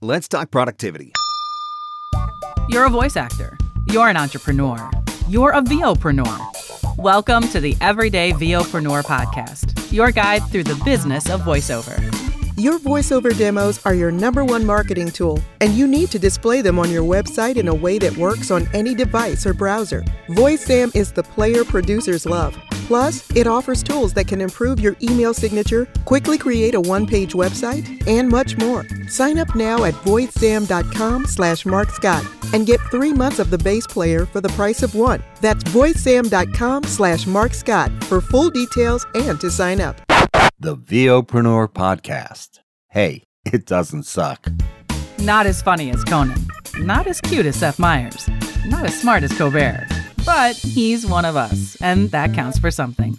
[0.00, 1.12] Let's talk productivity.
[2.68, 3.58] You're a voice actor.
[3.86, 4.88] You're an entrepreneur.
[5.28, 6.96] You're a VOpreneur.
[6.96, 11.98] Welcome to the Everyday VOpreneur podcast, your guide through the business of voiceover.
[12.56, 16.78] Your voiceover demos are your number one marketing tool, and you need to display them
[16.78, 20.02] on your website in a way that works on any device or browser.
[20.28, 22.56] VoiceZam is the player producers love.
[22.88, 27.86] Plus, it offers tools that can improve your email signature, quickly create a one-page website,
[28.08, 28.86] and much more.
[29.08, 32.24] Sign up now at voicezam.com slash markscott
[32.54, 35.22] and get three months of the base player for the price of one.
[35.42, 40.00] That's voicezam.com slash markscott for full details and to sign up.
[40.58, 42.60] The VOpreneur Podcast.
[42.88, 44.48] Hey, it doesn't suck.
[45.18, 46.42] Not as funny as Conan,
[46.78, 48.30] not as cute as Seth Meyers,
[48.64, 49.86] not as smart as Colbert,
[50.28, 53.16] but he's one of us, and that counts for something.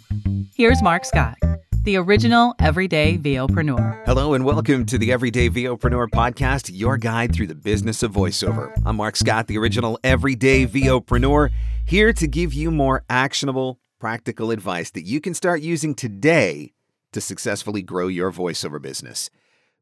[0.54, 1.36] Here's Mark Scott,
[1.82, 4.04] the original everyday VOpreneur.
[4.06, 8.72] Hello and welcome to the Everyday VOpreneur Podcast, your guide through the business of voiceover.
[8.86, 11.50] I'm Mark Scott, the original everyday VOpreneur,
[11.84, 16.74] here to give you more actionable, practical advice that you can start using today
[17.10, 19.30] to successfully grow your voiceover business.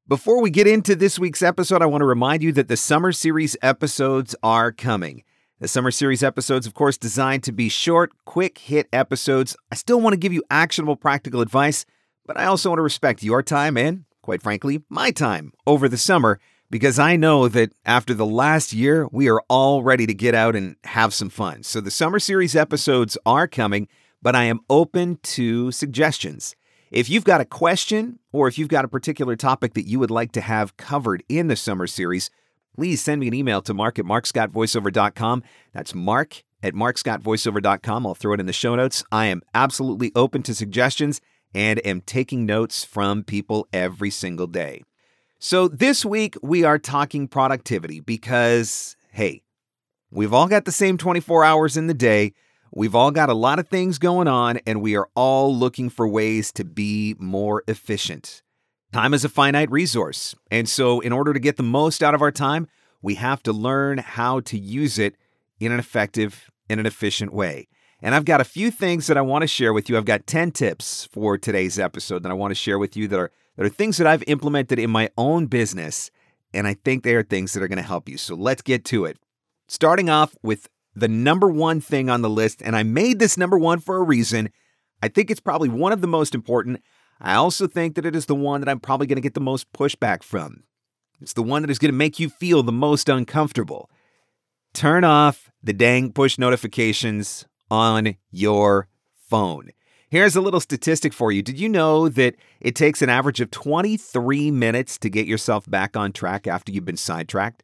[0.08, 3.12] Before we get into this week's episode, I want to remind you that the summer
[3.12, 5.24] series episodes are coming.
[5.60, 9.56] The summer series episodes, of course, designed to be short, quick hit episodes.
[9.72, 11.84] I still want to give you actionable, practical advice,
[12.26, 15.96] but I also want to respect your time and, quite frankly, my time over the
[15.96, 16.38] summer
[16.70, 20.54] because I know that after the last year, we are all ready to get out
[20.54, 21.64] and have some fun.
[21.64, 23.88] So the summer series episodes are coming,
[24.22, 26.54] but I am open to suggestions.
[26.92, 30.12] If you've got a question or if you've got a particular topic that you would
[30.12, 32.30] like to have covered in the summer series,
[32.78, 35.42] please send me an email to mark at markscottvoiceover.com.
[35.72, 38.06] That's mark at markscottvoiceover.com.
[38.06, 39.02] I'll throw it in the show notes.
[39.10, 41.20] I am absolutely open to suggestions
[41.52, 44.84] and am taking notes from people every single day.
[45.40, 49.42] So this week we are talking productivity because, hey,
[50.12, 52.32] we've all got the same 24 hours in the day.
[52.72, 56.06] We've all got a lot of things going on, and we are all looking for
[56.06, 58.42] ways to be more efficient.
[58.93, 62.22] Time is a finite resource, and so in order to get the most out of
[62.22, 62.66] our time,
[63.03, 65.15] we have to learn how to use it
[65.60, 67.69] in an effective and an efficient way.
[68.00, 69.98] And I've got a few things that I want to share with you.
[69.98, 73.19] I've got 10 tips for today's episode that I want to share with you that
[73.19, 76.10] are that are things that I've implemented in my own business,
[76.54, 78.16] and I think they are things that are going to help you.
[78.16, 79.19] So let's get to it.
[79.66, 83.59] Starting off with the number one thing on the list, and I made this number
[83.59, 84.50] one for a reason.
[85.03, 86.81] I think it's probably one of the most important.
[87.20, 89.40] I also think that it is the one that I'm probably going to get the
[89.40, 90.62] most pushback from.
[91.20, 93.90] It's the one that is going to make you feel the most uncomfortable.
[94.72, 98.88] Turn off the dang push notifications on your
[99.28, 99.70] phone.
[100.10, 101.42] Here's a little statistic for you.
[101.42, 105.96] Did you know that it takes an average of 23 minutes to get yourself back
[105.96, 107.62] on track after you've been sidetracked?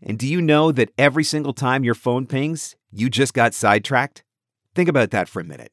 [0.00, 4.22] And do you know that every single time your phone pings, you just got sidetracked?
[4.74, 5.72] Think about that for a minute.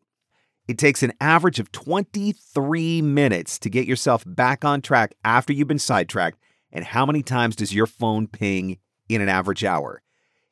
[0.68, 5.68] It takes an average of 23 minutes to get yourself back on track after you've
[5.68, 6.40] been sidetracked.
[6.72, 8.78] And how many times does your phone ping
[9.10, 10.02] in an average hour?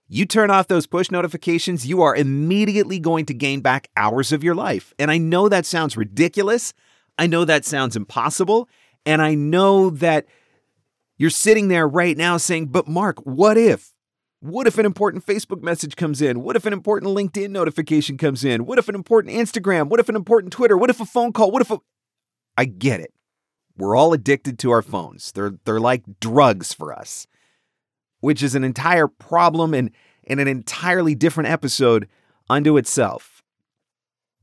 [0.07, 4.43] You turn off those push notifications, you are immediately going to gain back hours of
[4.43, 4.93] your life.
[4.99, 6.73] And I know that sounds ridiculous.
[7.17, 8.67] I know that sounds impossible.
[9.05, 10.25] And I know that
[11.17, 13.93] you're sitting there right now saying, but Mark, what if?
[14.41, 16.41] What if an important Facebook message comes in?
[16.41, 18.65] What if an important LinkedIn notification comes in?
[18.65, 19.87] What if an important Instagram?
[19.87, 20.75] What if an important Twitter?
[20.75, 21.51] What if a phone call?
[21.51, 21.77] What if a.
[22.57, 23.13] I get it.
[23.77, 25.31] We're all addicted to our phones.
[25.31, 27.27] They're, they're like drugs for us,
[28.19, 29.91] which is an entire problem and,
[30.25, 32.07] and an entirely different episode
[32.49, 33.43] unto itself.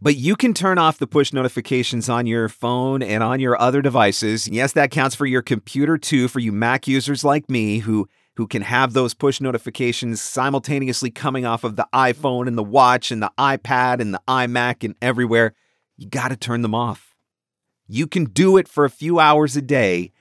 [0.01, 3.83] But you can turn off the push notifications on your phone and on your other
[3.83, 4.47] devices.
[4.47, 8.09] Yes, that counts for your computer too, for you Mac users like me who
[8.39, 13.11] who can have those push notifications simultaneously coming off of the iPhone and the watch
[13.11, 15.55] and the iPad and the iMac and everywhere.
[15.97, 17.17] You got to turn them off.
[17.89, 20.13] You can do it for a few hours a day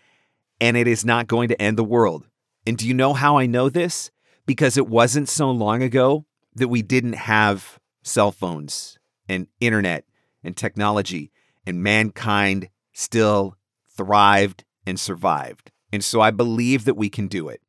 [0.59, 2.25] and it is not going to end the world.
[2.65, 4.09] And do you know how I know this?
[4.47, 6.25] Because it wasn't so long ago
[6.55, 8.97] that we didn't have cell phones
[9.29, 10.05] and internet
[10.43, 11.31] and technology,
[11.67, 13.57] and mankind still
[13.95, 15.71] thrived and survived.
[15.93, 17.61] And so I believe that we can do it.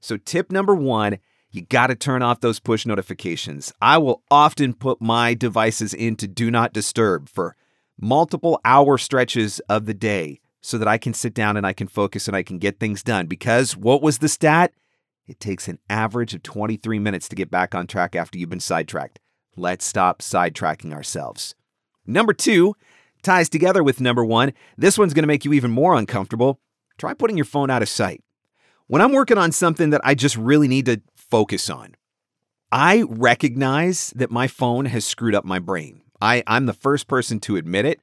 [0.00, 1.18] So, tip number one
[1.56, 3.72] you got to turn off those push notifications.
[3.80, 7.56] I will often put my devices into do not disturb for
[7.98, 11.88] multiple hour stretches of the day so that I can sit down and I can
[11.88, 13.26] focus and I can get things done.
[13.26, 14.72] Because what was the stat?
[15.26, 18.60] It takes an average of 23 minutes to get back on track after you've been
[18.60, 19.18] sidetracked.
[19.56, 21.54] Let's stop sidetracking ourselves.
[22.06, 22.74] Number two
[23.22, 24.52] ties together with number one.
[24.76, 26.60] This one's going to make you even more uncomfortable.
[26.98, 28.22] Try putting your phone out of sight.
[28.88, 31.96] When I'm working on something that I just really need to focus on,
[32.70, 36.02] I recognize that my phone has screwed up my brain.
[36.20, 38.00] I, I'm the first person to admit it.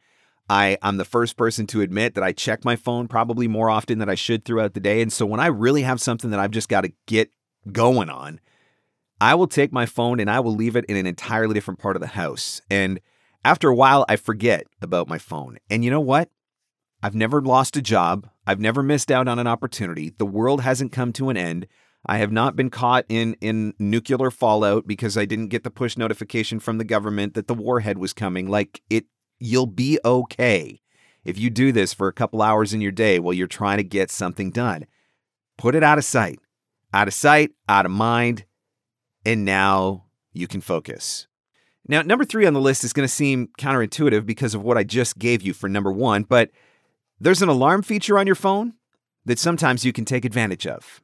[0.50, 4.00] I, I'm the first person to admit that I check my phone probably more often
[4.00, 5.02] than I should throughout the day.
[5.02, 7.32] And so when I really have something that I've just got to get
[7.72, 8.42] going on,
[9.22, 11.96] I will take my phone and I will leave it in an entirely different part
[11.96, 12.62] of the house.
[12.70, 13.00] And
[13.46, 15.60] after a while, I forget about my phone.
[15.70, 16.30] And you know what?
[17.02, 18.28] I've never lost a job.
[18.46, 20.14] I've never missed out on an opportunity.
[20.18, 21.68] The world hasn't come to an end.
[22.06, 25.98] I have not been caught in, in nuclear fallout because I didn't get the push
[25.98, 28.50] notification from the government that the warhead was coming.
[28.50, 29.06] Like it,
[29.40, 30.82] you'll be okay
[31.24, 33.84] if you do this for a couple hours in your day while you're trying to
[33.84, 34.86] get something done.
[35.58, 36.40] Put it out of sight,
[36.94, 38.44] out of sight, out of mind,
[39.26, 41.28] and now you can focus.
[41.88, 44.84] Now, number three on the list is going to seem counterintuitive because of what I
[44.84, 46.50] just gave you for number one, but
[47.24, 48.74] there's an alarm feature on your phone
[49.24, 51.02] that sometimes you can take advantage of.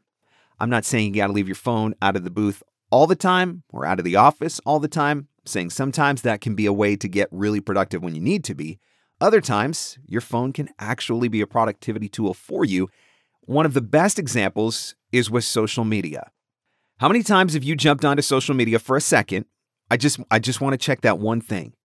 [0.60, 2.62] I'm not saying you got to leave your phone out of the booth
[2.92, 5.30] all the time or out of the office all the time.
[5.40, 8.44] I'm saying sometimes that can be a way to get really productive when you need
[8.44, 8.80] to be.
[9.22, 12.90] Other times, your phone can actually be a productivity tool for you.
[13.46, 16.32] One of the best examples is with social media.
[16.98, 19.46] How many times have you jumped onto social media for a second?
[19.90, 21.76] I just I just want to check that one thing.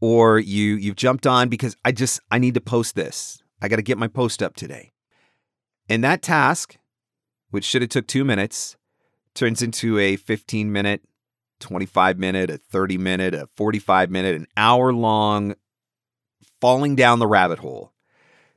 [0.00, 3.42] Or you you've jumped on because I just I need to post this.
[3.60, 4.92] I got to get my post up today.
[5.88, 6.76] And that task,
[7.50, 8.76] which should have took 2 minutes,
[9.34, 11.02] turns into a 15 minute,
[11.60, 15.54] 25 minute, a 30 minute, a 45 minute, an hour long
[16.60, 17.92] falling down the rabbit hole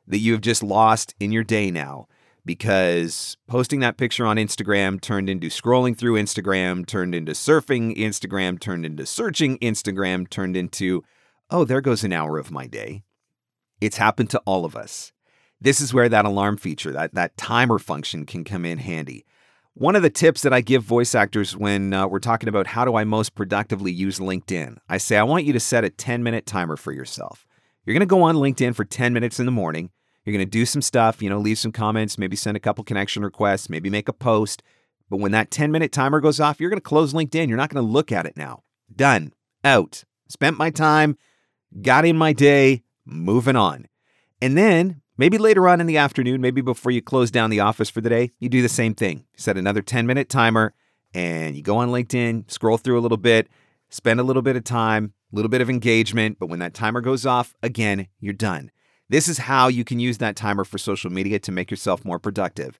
[0.07, 2.07] that you have just lost in your day now
[2.45, 8.59] because posting that picture on Instagram turned into scrolling through Instagram, turned into surfing Instagram,
[8.59, 11.03] turned into searching Instagram, turned into,
[11.49, 13.03] oh, there goes an hour of my day.
[13.81, 15.11] It's happened to all of us.
[15.59, 19.25] This is where that alarm feature, that, that timer function can come in handy.
[19.73, 22.85] One of the tips that I give voice actors when uh, we're talking about how
[22.85, 26.23] do I most productively use LinkedIn, I say, I want you to set a 10
[26.23, 27.47] minute timer for yourself.
[27.85, 29.89] You're going to go on LinkedIn for 10 minutes in the morning.
[30.25, 32.83] You're going to do some stuff, you know, leave some comments, maybe send a couple
[32.83, 34.61] connection requests, maybe make a post.
[35.09, 37.47] But when that 10 minute timer goes off, you're going to close LinkedIn.
[37.47, 38.63] You're not going to look at it now.
[38.95, 39.33] Done.
[39.63, 40.03] Out.
[40.27, 41.17] Spent my time,
[41.81, 43.87] got in my day, moving on.
[44.41, 47.89] And then maybe later on in the afternoon, maybe before you close down the office
[47.89, 49.25] for the day, you do the same thing.
[49.37, 50.73] Set another 10 minute timer
[51.13, 53.47] and you go on LinkedIn, scroll through a little bit,
[53.89, 56.39] spend a little bit of time, a little bit of engagement.
[56.39, 58.71] But when that timer goes off, again, you're done.
[59.09, 62.17] This is how you can use that timer for social media to make yourself more
[62.17, 62.79] productive.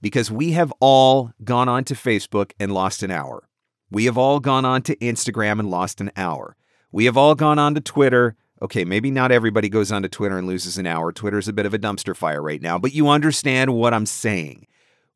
[0.00, 3.48] Because we have all gone on to Facebook and lost an hour.
[3.90, 6.56] We have all gone on to Instagram and lost an hour.
[6.92, 10.46] We have all gone on to Twitter Okay, maybe not everybody goes onto Twitter and
[10.46, 11.12] loses an hour.
[11.12, 14.66] Twitter's a bit of a dumpster fire right now, but you understand what I'm saying.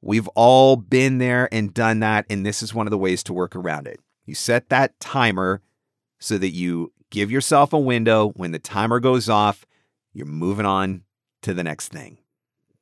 [0.02, 3.32] We've all been there and done that, and this is one of the ways to
[3.32, 4.00] work around it.
[4.26, 5.62] You set that timer
[6.18, 8.34] so that you give yourself a window.
[8.36, 9.64] When the timer goes off,
[10.12, 11.04] you're moving on
[11.40, 12.18] to the next thing.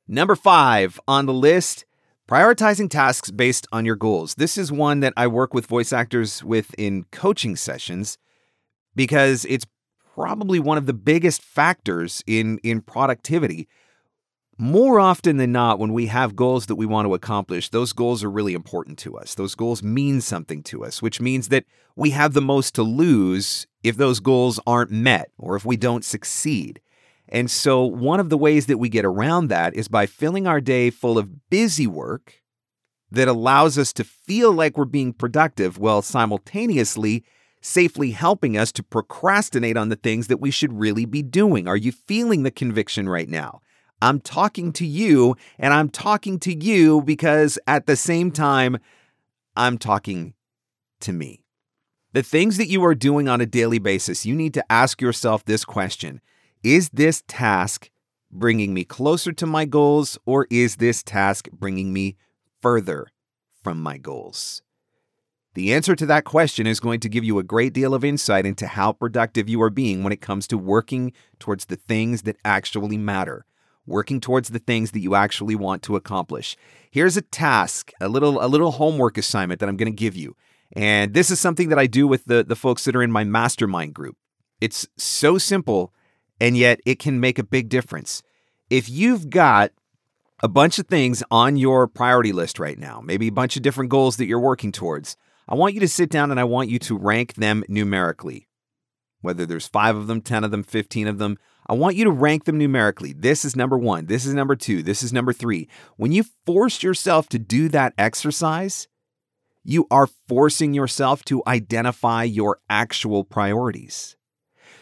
[0.05, 1.85] Number five on the list
[2.27, 4.35] prioritizing tasks based on your goals.
[4.35, 8.17] This is one that I work with voice actors with in coaching sessions
[8.97, 9.65] because it's
[10.17, 13.67] probably one of the biggest factors in, in productivity.
[14.57, 18.23] More often than not, when we have goals that we want to accomplish, those goals
[18.23, 19.35] are really important to us.
[19.35, 21.65] Those goals mean something to us, which means that
[21.95, 26.03] we have the most to lose if those goals aren't met or if we don't
[26.03, 26.81] succeed.
[27.29, 30.61] And so, one of the ways that we get around that is by filling our
[30.61, 32.41] day full of busy work
[33.11, 37.23] that allows us to feel like we're being productive while simultaneously
[37.61, 41.67] safely helping us to procrastinate on the things that we should really be doing.
[41.67, 43.61] Are you feeling the conviction right now?
[44.01, 48.77] I'm talking to you, and I'm talking to you because at the same time,
[49.55, 50.35] I'm talking
[51.01, 51.41] to me.
[52.13, 55.45] The things that you are doing on a daily basis, you need to ask yourself
[55.45, 56.21] this question
[56.63, 57.89] Is this task
[58.31, 62.17] bringing me closer to my goals, or is this task bringing me
[62.61, 63.07] further
[63.63, 64.61] from my goals?
[65.57, 68.45] The answer to that question is going to give you a great deal of insight
[68.45, 72.37] into how productive you are being when it comes to working towards the things that
[72.45, 73.43] actually matter,
[73.87, 76.55] working towards the things that you actually want to accomplish.
[76.91, 80.35] Here's a task, a little a little homework assignment that I'm going to give you.
[80.73, 83.23] And this is something that I do with the the folks that are in my
[83.23, 84.15] mastermind group.
[84.61, 85.91] It's so simple
[86.39, 88.21] and yet it can make a big difference.
[88.69, 89.71] If you've got
[90.43, 93.89] a bunch of things on your priority list right now, maybe a bunch of different
[93.89, 96.79] goals that you're working towards, I want you to sit down and I want you
[96.79, 98.47] to rank them numerically.
[99.21, 101.37] Whether there's five of them, 10 of them, 15 of them,
[101.67, 103.13] I want you to rank them numerically.
[103.13, 104.05] This is number one.
[104.05, 104.83] This is number two.
[104.83, 105.67] This is number three.
[105.97, 108.87] When you force yourself to do that exercise,
[109.63, 114.15] you are forcing yourself to identify your actual priorities.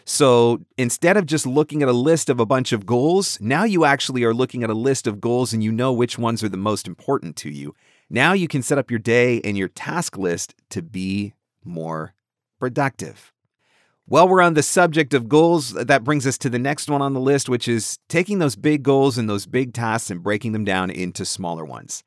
[0.04, 3.84] So instead of just looking at a list of a bunch of goals, now you
[3.84, 6.56] actually are looking at a list of goals and you know which ones are the
[6.56, 7.74] most important to you.
[8.08, 11.34] Now you can set up your day and your task list to be
[11.64, 12.14] more
[12.58, 13.32] productive.
[14.08, 15.72] While we're on the subject of goals.
[15.72, 18.84] That brings us to the next one on the list, which is taking those big
[18.84, 22.04] goals and those big tasks and breaking them down into smaller ones.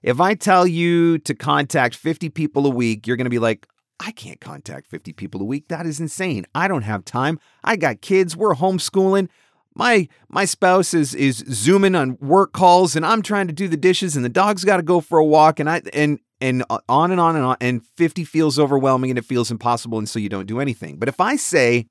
[0.00, 3.66] If I tell you to contact 50 people a week, you're going to be like,
[3.98, 5.68] I can't contact 50 people a week.
[5.68, 6.46] That is insane.
[6.54, 7.38] I don't have time.
[7.64, 8.36] I got kids.
[8.36, 9.28] We're homeschooling.
[9.74, 13.76] My my spouse is is zooming on work calls and I'm trying to do the
[13.76, 17.10] dishes and the dog's got to go for a walk and I and and on
[17.10, 20.28] and on and on and 50 feels overwhelming and it feels impossible and so you
[20.28, 20.98] don't do anything.
[20.98, 21.86] But if I say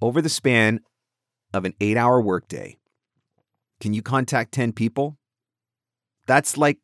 [0.00, 0.80] over the span
[1.54, 2.76] of an 8-hour workday,
[3.80, 5.16] can you contact 10 people?
[6.26, 6.78] That's like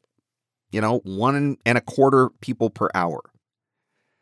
[0.71, 3.23] you know, one and a quarter people per hour.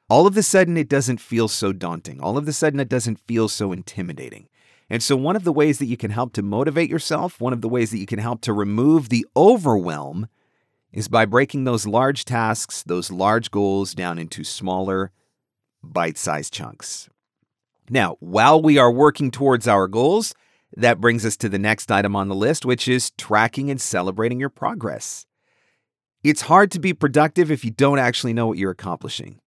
[0.09, 2.21] All of a sudden, it doesn't feel so daunting.
[2.21, 4.49] All of a sudden, it doesn't feel so intimidating.
[4.89, 7.61] And so, one of the ways that you can help to motivate yourself, one of
[7.61, 10.29] the ways that you can help to remove the overwhelm
[10.93, 15.11] is by breaking those large tasks, those large goals down into smaller,
[15.83, 17.09] bite sized chunks.
[17.91, 20.35] Now, while we are working towards our goals,
[20.77, 24.41] that brings us to the next item on the list, which is tracking and celebrating
[24.41, 25.27] your progress.
[26.23, 29.41] It's hard to be productive if you don't actually know what you're accomplishing.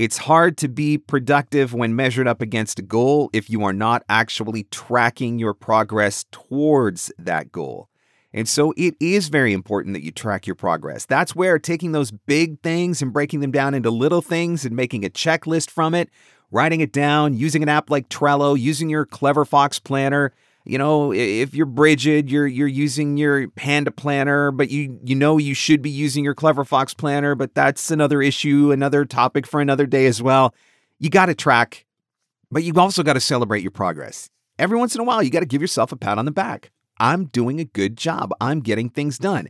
[0.00, 4.02] It's hard to be productive when measured up against a goal if you are not
[4.08, 7.90] actually tracking your progress towards that goal.
[8.32, 11.04] And so it is very important that you track your progress.
[11.04, 15.04] That's where taking those big things and breaking them down into little things and making
[15.04, 16.08] a checklist from it,
[16.50, 20.32] writing it down, using an app like Trello, using your Clever Fox planner,
[20.64, 25.38] you know, if you're Bridget, you're you're using your Panda planner, but you you know
[25.38, 29.60] you should be using your Clever Fox planner, but that's another issue, another topic for
[29.60, 30.54] another day as well.
[30.98, 31.86] You got to track,
[32.50, 34.28] but you also got to celebrate your progress.
[34.58, 36.70] Every once in a while, you got to give yourself a pat on the back.
[36.98, 38.32] I'm doing a good job.
[38.40, 39.48] I'm getting things done.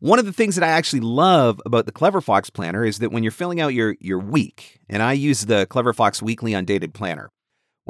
[0.00, 3.12] One of the things that I actually love about the Clever Fox planner is that
[3.12, 6.92] when you're filling out your your week, and I use the Clever Fox weekly undated
[6.92, 7.30] planner,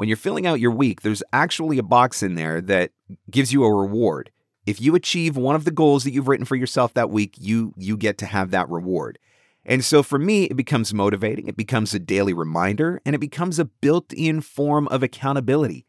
[0.01, 2.89] when you're filling out your week, there's actually a box in there that
[3.29, 4.31] gives you a reward.
[4.65, 7.75] If you achieve one of the goals that you've written for yourself that week, you
[7.77, 9.19] you get to have that reward.
[9.63, 13.59] And so for me, it becomes motivating, it becomes a daily reminder, and it becomes
[13.59, 15.85] a built-in form of accountability.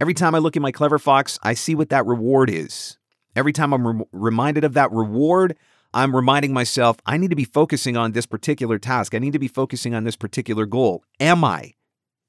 [0.00, 2.98] Every time I look at my Clever Fox, I see what that reward is.
[3.34, 5.56] Every time I'm re- reminded of that reward,
[5.92, 9.12] I'm reminding myself I need to be focusing on this particular task.
[9.12, 11.02] I need to be focusing on this particular goal.
[11.18, 11.72] Am I?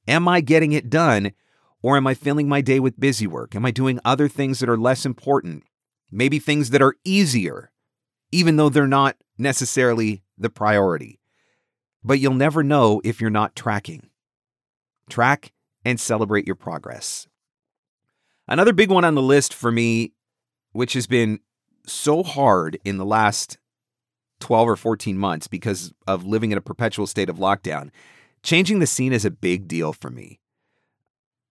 [0.08, 1.34] Am I getting it done?
[1.82, 3.56] Or am I filling my day with busy work?
[3.56, 5.64] Am I doing other things that are less important?
[6.12, 7.72] Maybe things that are easier,
[8.32, 11.20] even though they're not necessarily the priority.
[12.04, 14.10] But you'll never know if you're not tracking.
[15.10, 15.54] Track
[15.86, 17.28] and celebrate your progress.
[18.48, 20.14] Another big one on the list for me,
[20.72, 21.40] which has been
[21.86, 23.58] so hard in the last
[24.40, 27.90] 12 or 14 months because of living in a perpetual state of lockdown,
[28.48, 30.40] changing the scene is a big deal for me.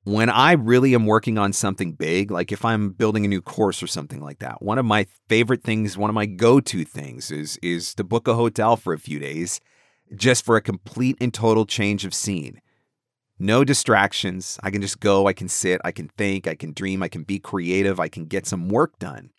[0.04, 3.82] When I really am working on something big, like if I'm building a new course
[3.82, 7.58] or something like that, one of my favorite things, one of my go-to things is
[7.60, 9.60] is to book a hotel for a few days
[10.14, 12.62] just for a complete and total change of scene.
[13.38, 14.58] No distractions.
[14.62, 17.24] I can just go, I can sit, I can think, I can dream, I can
[17.24, 19.32] be creative, I can get some work done.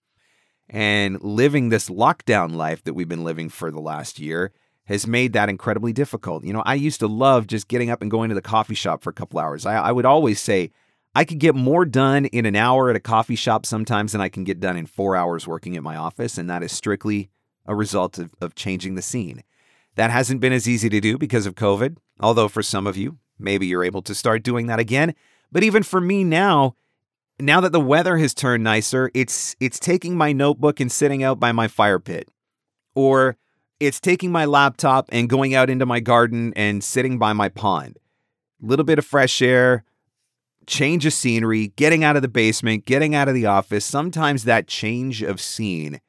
[0.69, 4.51] And living this lockdown life that we've been living for the last year
[4.87, 6.43] has made that incredibly difficult.
[6.43, 9.03] You know, I used to love just getting up and going to the coffee shop
[9.03, 9.65] for a couple hours.
[9.65, 10.71] I, I would always say
[11.13, 14.29] I could get more done in an hour at a coffee shop sometimes than I
[14.29, 16.37] can get done in four hours working at my office.
[16.37, 17.29] And that is strictly
[17.65, 19.43] a result of, of changing the scene.
[19.95, 23.17] That hasn't been as easy to do because of COVID, although for some of you,
[23.37, 25.15] maybe you're able to start doing that again.
[25.51, 26.75] But even for me now,
[27.39, 31.39] now that the weather has turned nicer, it's it's taking my notebook and sitting out
[31.39, 32.29] by my fire pit.
[32.95, 33.37] Or
[33.79, 37.97] it's taking my laptop and going out into my garden and sitting by my pond.
[38.59, 39.83] Little bit of fresh air,
[40.65, 43.85] change of scenery, getting out of the basement, getting out of the office.
[43.85, 46.01] Sometimes that change of scene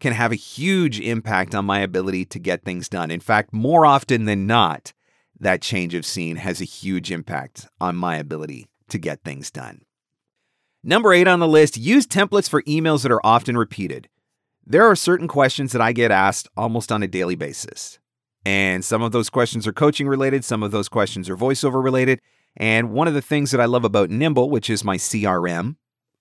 [0.00, 3.10] can have a huge impact on my ability to get things done.
[3.10, 4.92] In fact, more often than not,
[5.38, 9.82] that change of scene has a huge impact on my ability to get things done.
[10.82, 14.08] Number eight on the list use templates for emails that are often repeated.
[14.66, 17.98] There are certain questions that I get asked almost on a daily basis.
[18.44, 22.20] And some of those questions are coaching related, some of those questions are voiceover related.
[22.56, 25.76] And one of the things that I love about Nimble, which is my CRM,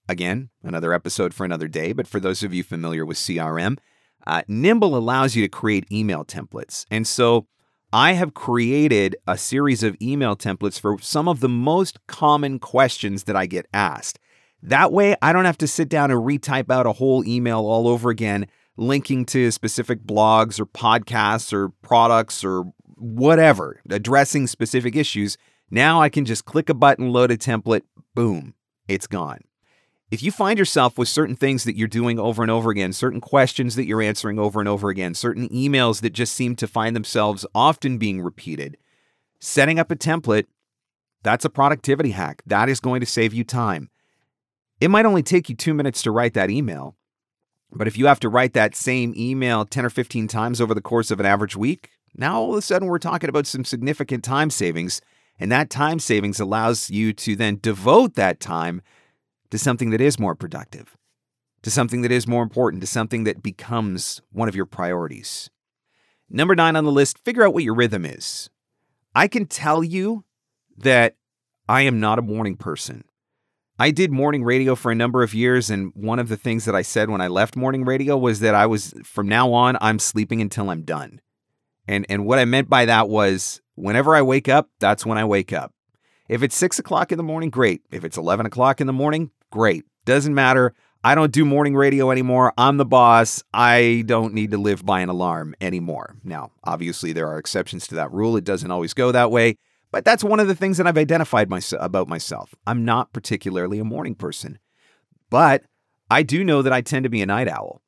[0.07, 3.79] Again, another episode for another day, but for those of you familiar with CRM,
[4.27, 6.85] uh, Nimble allows you to create email templates.
[6.91, 7.47] And so
[7.91, 13.23] I have created a series of email templates for some of the most common questions
[13.23, 14.19] that I get asked.
[14.65, 17.87] That way, I don't have to sit down and retype out a whole email all
[17.87, 22.63] over again, linking to specific blogs or podcasts or products or
[22.95, 25.37] whatever, addressing specific issues.
[25.69, 27.83] Now I can just click a button, load a template,
[28.15, 28.55] boom,
[28.87, 29.41] it's gone.
[30.09, 33.21] If you find yourself with certain things that you're doing over and over again, certain
[33.21, 36.95] questions that you're answering over and over again, certain emails that just seem to find
[36.95, 38.77] themselves often being repeated,
[39.39, 40.45] setting up a template,
[41.21, 42.41] that's a productivity hack.
[42.47, 43.89] That is going to save you time.
[44.81, 46.95] It might only take you two minutes to write that email,
[47.71, 50.81] but if you have to write that same email 10 or 15 times over the
[50.81, 54.23] course of an average week, now all of a sudden we're talking about some significant
[54.23, 55.01] time savings.
[55.37, 58.81] And that time savings allows you to then devote that time
[59.49, 60.95] to something that is more productive,
[61.61, 65.49] to something that is more important, to something that becomes one of your priorities.
[66.29, 68.49] Number nine on the list, figure out what your rhythm is.
[69.13, 70.23] I can tell you
[70.77, 71.15] that
[71.67, 73.03] I am not a morning person.
[73.77, 76.75] I did morning radio for a number of years, and one of the things that
[76.75, 79.99] I said when I left morning radio was that I was, from now on, I'm
[79.99, 81.19] sleeping until I'm done.
[81.85, 85.25] And, and what I meant by that was whenever I wake up, that's when I
[85.25, 85.73] wake up.
[86.29, 87.81] If it's six o'clock in the morning, great.
[87.91, 89.83] If it's 11 o'clock in the morning, great.
[90.05, 90.73] Doesn't matter.
[91.03, 92.53] I don't do morning radio anymore.
[92.57, 93.43] I'm the boss.
[93.53, 96.15] I don't need to live by an alarm anymore.
[96.23, 98.37] Now, obviously, there are exceptions to that rule.
[98.37, 99.57] It doesn't always go that way,
[99.95, 102.53] but that's one of the things that I've identified my, about myself.
[102.67, 104.59] I'm not particularly a morning person,
[105.29, 105.63] but
[106.11, 107.81] I do know that I tend to be a night owl.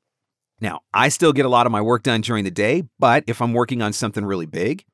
[0.61, 3.41] Now, I still get a lot of my work done during the day, but if
[3.41, 4.85] I'm working on something really big,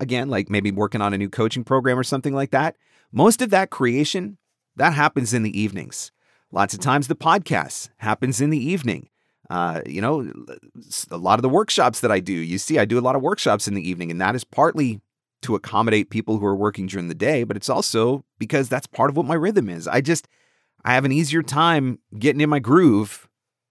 [0.00, 2.76] again, like maybe working on a new coaching program or something like that,
[3.12, 4.38] most of that creation
[4.76, 6.10] that happens in the evenings.
[6.52, 9.10] Lots of times the podcast happens in the evening.
[9.50, 10.32] Uh, you know,
[11.10, 13.20] a lot of the workshops that I do, you see, I do a lot of
[13.20, 15.02] workshops in the evening, and that is partly
[15.42, 19.10] to accommodate people who are working during the day, but it's also because that's part
[19.10, 19.86] of what my rhythm is.
[19.86, 20.28] I just,
[20.84, 23.28] I have an easier time getting in my groove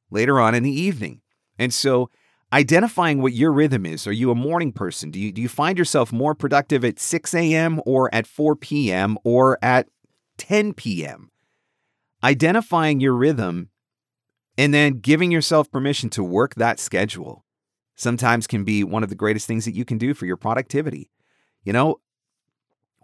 [0.10, 1.22] later on in the evening.
[1.58, 2.10] And so
[2.54, 4.06] identifying what your rhythm is.
[4.06, 5.12] Are you a morning person?
[5.12, 7.82] Do you, do you find yourself more productive at 6 a.m.
[7.86, 9.18] or at 4 p.m.
[9.24, 9.88] or at
[10.38, 11.30] 10 p.m.?
[12.24, 13.70] Identifying your rhythm
[14.58, 17.46] and then giving yourself permission to work that schedule
[17.96, 21.10] sometimes can be one of the greatest things that you can do for your productivity.
[21.64, 22.00] You know,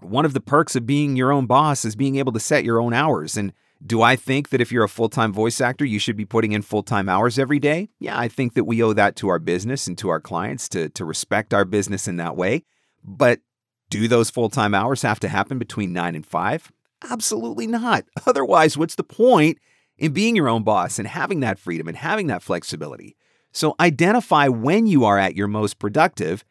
[0.02, 2.80] one of the perks of being your own boss is being able to set your
[2.80, 3.38] own hours.
[3.38, 3.54] And
[3.86, 6.52] do I think that if you're a full time voice actor, you should be putting
[6.52, 7.90] in full time hours every day?
[8.00, 10.90] Yeah, I think that we owe that to our business and to our clients to,
[10.90, 12.64] to respect our business in that way.
[13.04, 13.42] But
[13.90, 16.72] do those full time hours have to happen between nine and five?
[17.10, 18.06] Absolutely not.
[18.28, 19.60] Otherwise, what's the point
[19.98, 23.16] in being your own boss and having that freedom and having that flexibility?
[23.52, 26.44] So identify when you are at your most productive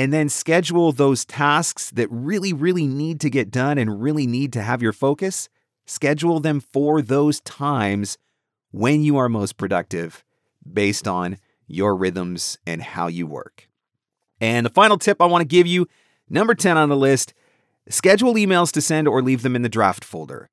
[0.00, 4.52] and then schedule those tasks that really, really need to get done and really need
[4.54, 5.48] to have your focus
[5.90, 8.16] Schedule them for those times
[8.70, 10.24] when you are most productive
[10.72, 11.36] based on
[11.66, 13.68] your rhythms and how you work.
[14.40, 15.88] And the final tip I want to give you,
[16.28, 17.34] number 10 on the list,
[17.88, 20.48] schedule emails to send or leave them in the draft folder.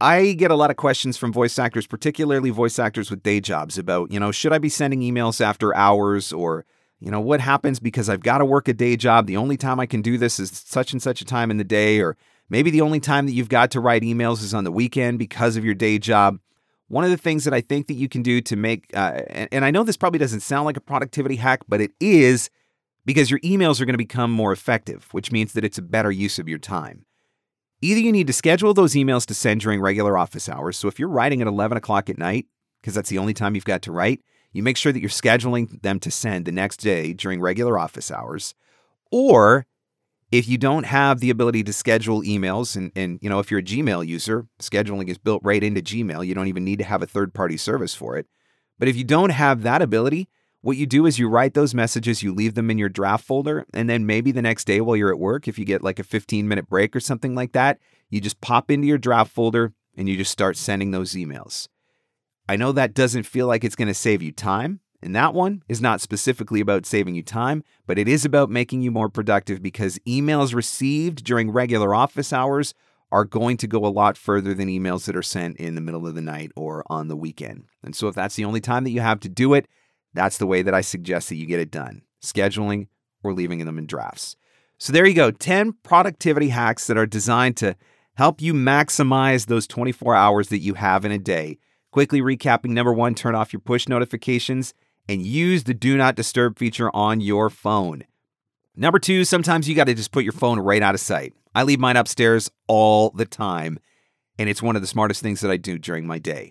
[0.00, 3.76] I get a lot of questions from voice actors, particularly voice actors with day jobs,
[3.76, 6.64] about, you know, should I be sending emails after hours or,
[7.00, 9.26] you know, what happens because I've got to work a day job.
[9.26, 11.64] The only time I can do this is such and such a time in the
[11.64, 12.16] day, or
[12.50, 15.56] Maybe the only time that you've got to write emails is on the weekend because
[15.56, 16.38] of your day job.
[16.88, 19.48] One of the things that I think that you can do to make, uh, and,
[19.50, 22.50] and I know this probably doesn't sound like a productivity hack, but it is
[23.06, 26.12] because your emails are going to become more effective, which means that it's a better
[26.12, 27.06] use of your time.
[27.80, 30.76] Either you need to schedule those emails to send during regular office hours.
[30.76, 32.46] So if you're writing at 11 o'clock at night,
[32.80, 34.20] because that's the only time you've got to write,
[34.54, 38.10] you make sure that you're scheduling them to send the next day during regular office
[38.10, 38.54] hours.
[39.12, 39.66] Or
[40.32, 43.60] if you don't have the ability to schedule emails and, and you know if you're
[43.60, 46.26] a gmail user scheduling is built right into gmail.
[46.26, 48.26] You don't even need to have a third party service for it.
[48.78, 50.28] But if you don't have that ability
[50.64, 53.66] what you do is you write those messages you leave them in your draft folder
[53.74, 56.04] and then maybe the next day while you're at work if you get like a
[56.04, 60.08] 15 minute break or something like that you just pop into your draft folder and
[60.08, 61.68] you just start sending those emails
[62.48, 65.62] i know that doesn't feel like it's going to save you time and that one
[65.68, 69.62] is not specifically about saving you time, but it is about making you more productive
[69.62, 72.72] because emails received during regular office hours
[73.12, 76.06] are going to go a lot further than emails that are sent in the middle
[76.06, 77.64] of the night or on the weekend.
[77.82, 79.68] And so, if that's the only time that you have to do it,
[80.14, 82.88] that's the way that I suggest that you get it done scheduling
[83.22, 84.36] or leaving them in drafts.
[84.78, 87.76] So, there you go 10 productivity hacks that are designed to
[88.14, 91.58] help you maximize those 24 hours that you have in a day
[91.94, 94.74] Quickly recapping number one, turn off your push notifications
[95.08, 98.02] and use the do not disturb feature on your phone.
[98.74, 101.34] Number two, sometimes you got to just put your phone right out of sight.
[101.54, 103.78] I leave mine upstairs all the time,
[104.40, 106.50] and it's one of the smartest things that I do during my day.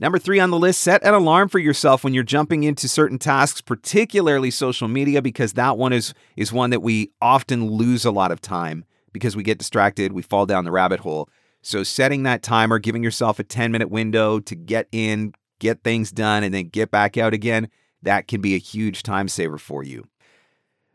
[0.00, 3.18] Number three on the list, set an alarm for yourself when you're jumping into certain
[3.18, 8.10] tasks, particularly social media, because that one is, is one that we often lose a
[8.10, 11.28] lot of time because we get distracted, we fall down the rabbit hole.
[11.68, 16.10] So, setting that timer, giving yourself a 10 minute window to get in, get things
[16.10, 17.68] done, and then get back out again,
[18.00, 20.04] that can be a huge time saver for you.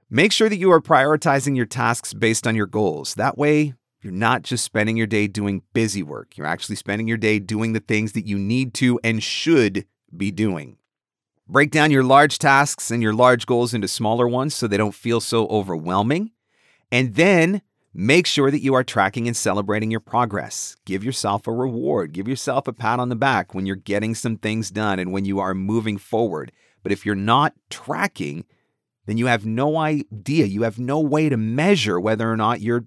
[0.10, 3.14] Make sure that you are prioritizing your tasks based on your goals.
[3.14, 6.38] That way, you're not just spending your day doing busy work.
[6.38, 9.86] You're actually spending your day doing the things that you need to and should
[10.18, 10.78] be doing.
[11.48, 14.96] Break down your large tasks and your large goals into smaller ones so they don't
[14.96, 16.32] feel so overwhelming.
[16.92, 17.62] And then
[17.94, 20.76] make sure that you are tracking and celebrating your progress.
[20.86, 22.14] Give yourself a reward.
[22.14, 25.26] Give yourself a pat on the back when you're getting some things done and when
[25.26, 26.52] you are moving forward.
[26.82, 28.46] But if you're not tracking,
[29.06, 30.46] then you have no idea.
[30.46, 32.86] You have no way to measure whether or not you're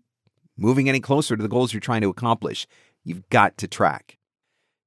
[0.57, 2.67] moving any closer to the goals you're trying to accomplish.
[3.05, 4.19] You've got to track.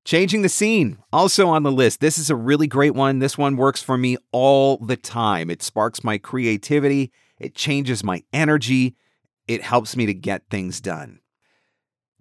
[0.06, 2.00] Changing the scene, also on the list.
[2.00, 3.20] This is a really great one.
[3.20, 5.50] This one works for me all the time.
[5.50, 8.96] It sparks my creativity, it changes my energy,
[9.50, 11.20] it helps me to get things done.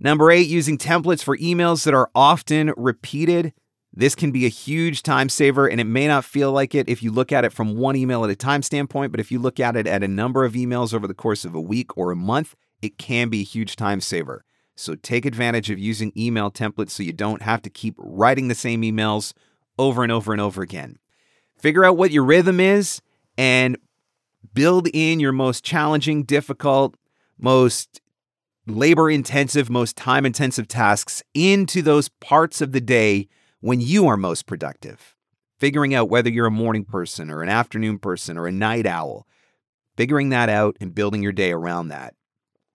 [0.01, 3.53] Number eight, using templates for emails that are often repeated.
[3.93, 7.03] This can be a huge time saver, and it may not feel like it if
[7.03, 9.61] you look at it from one email at a time standpoint, but if you look
[9.61, 12.17] at it at a number of emails over the course of a week or a
[12.17, 14.45] month, it can be a huge time saver.
[14.77, 18.55] So take advantage of using email templates so you don't have to keep writing the
[18.55, 19.35] same emails
[19.79, 20.99] over and over and over again.
[21.59, 23.03] Figure out what your rhythm is
[23.37, 23.77] and
[24.55, 26.97] build in your most challenging, difficult,
[27.39, 28.01] most
[28.67, 33.29] labor intensive, most time intensive tasks into those parts of the day
[33.61, 35.15] when you are most productive.
[35.59, 39.27] Figuring out whether you're a morning person or an afternoon person or a night owl,
[39.97, 42.15] figuring that out and building your day around that.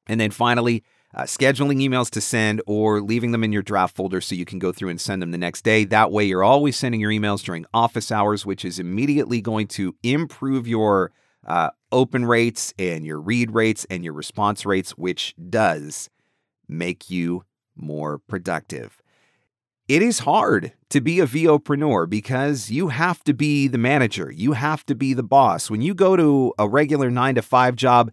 [0.07, 0.83] And then finally,
[1.15, 4.59] uh, scheduling emails to send or leaving them in your draft folder so you can
[4.59, 5.85] go through and send them the next day.
[5.85, 9.95] That way, you're always sending your emails during office hours, which is immediately going to
[10.01, 11.11] improve your
[11.45, 16.09] uh, open rates and your read rates and your response rates, which does
[16.67, 17.43] make you
[17.75, 19.01] more productive.
[19.87, 24.31] It is hard to be a VOpreneur because you have to be the manager.
[24.31, 25.69] You have to be the boss.
[25.69, 28.11] When you go to a regular nine to five job,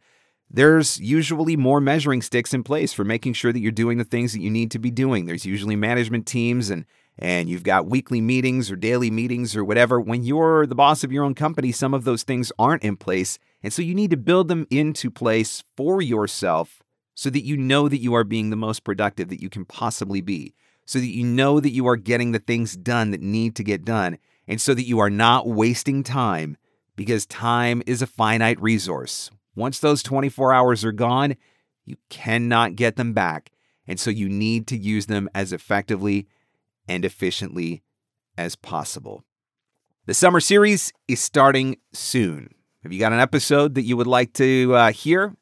[0.51, 4.33] there's usually more measuring sticks in place for making sure that you're doing the things
[4.33, 5.27] that you need to be doing.
[5.27, 6.87] There's usually management teams and
[7.21, 10.01] and you've got weekly meetings or daily meetings or whatever.
[10.01, 13.39] When you're the boss of your own company, some of those things aren't in place.
[13.63, 16.83] And so you need to build them into place for yourself
[17.15, 20.21] so that you know that you are being the most productive that you can possibly
[20.21, 20.55] be
[20.91, 23.85] so that you know that you are getting the things done that need to get
[23.85, 26.57] done, and so that you are not wasting time
[26.97, 29.31] because time is a finite resource.
[29.55, 31.37] Once those 24 hours are gone,
[31.85, 33.53] you cannot get them back.
[33.87, 36.27] And so you need to use them as effectively
[36.91, 37.83] and efficiently
[38.37, 39.25] as possible.
[40.07, 42.53] The summer series is starting soon.
[42.83, 45.37] Have you got an episode that you would like to uh, hear?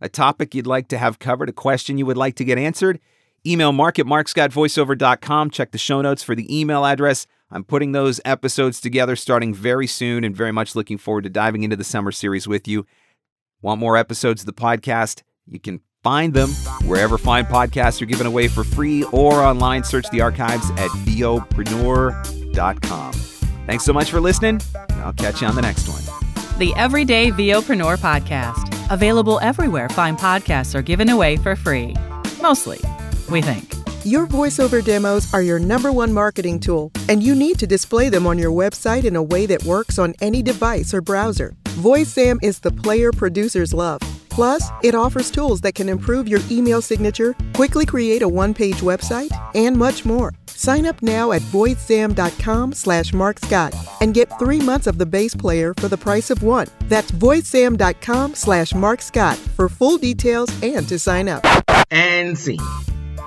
[0.00, 1.48] A topic you'd like to have covered?
[1.48, 3.00] A question you would like to get answered?
[3.44, 5.50] Email mark at markscottvoiceover.com.
[5.50, 7.26] Check the show notes for the email address.
[7.50, 11.64] I'm putting those episodes together starting very soon and very much looking forward to diving
[11.64, 12.86] into the summer series with you.
[13.60, 15.22] Want more episodes of the podcast?
[15.48, 16.50] You can find them
[16.84, 19.84] wherever fine podcasts are given away for free or online.
[19.84, 23.12] Search the archives at VOpreneur.com.
[23.66, 24.60] Thanks so much for listening.
[24.96, 26.02] I'll catch you on the next one.
[26.58, 28.68] The Everyday VOpreneur Podcast.
[28.90, 31.94] Available everywhere fine podcasts are given away for free.
[32.40, 32.80] Mostly
[33.30, 33.72] we think.
[34.04, 38.26] Your voiceover demos are your number one marketing tool, and you need to display them
[38.26, 41.54] on your website in a way that works on any device or browser.
[41.64, 44.00] VoiceZam is the player producers love.
[44.32, 49.30] Plus, it offers tools that can improve your email signature, quickly create a one-page website,
[49.54, 50.32] and much more.
[50.46, 55.74] Sign up now at voicezam.com slash markscott and get three months of the base player
[55.74, 56.68] for the price of one.
[56.84, 61.44] That's voicezam.com slash markscott for full details and to sign up.
[61.90, 62.58] And see.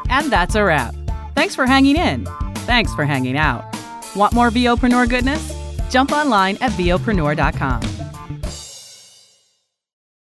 [0.10, 0.96] And that's a wrap.
[1.36, 2.26] Thanks for hanging in.
[2.66, 3.64] Thanks for hanging out.
[4.16, 5.54] Want more VOpreneur goodness?
[5.92, 7.95] Jump online at VOpreneur.com.